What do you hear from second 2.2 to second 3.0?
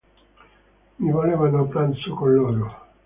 loro,